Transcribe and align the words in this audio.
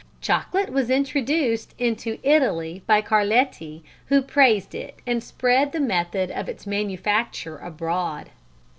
Chocolate 0.19 0.71
was 0.71 0.89
introduced 0.89 1.75
into 1.77 2.17
Italy 2.23 2.81
by 2.87 3.03
Carletti, 3.03 3.83
who 4.07 4.23
praised 4.23 4.73
it 4.73 4.97
and 5.05 5.23
spread 5.23 5.73
the 5.73 5.79
method 5.79 6.31
of 6.31 6.49
its 6.49 6.65
manufacture 6.65 7.59
abroad. 7.59 8.31